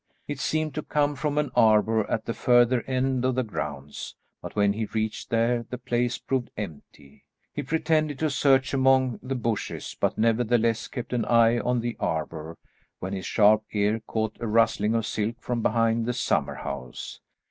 [0.27, 4.55] It seemed to come from an arbour at the further end of the grounds, but
[4.55, 7.23] when he reached there the place proved empty.
[7.53, 12.57] He pretended to search among the bushes, but nevertheless kept an eye on the arbour,
[12.97, 17.19] when his sharp ear caught a rustling of silk from behind the summer house.